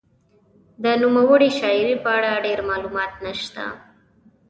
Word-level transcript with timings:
د 0.83 0.85
نوموړې 1.01 1.49
شاعرې 1.59 1.95
په 2.03 2.09
اړه 2.17 2.31
ډېر 2.45 2.59
معلومات 2.69 3.11
نشته. 3.25 3.65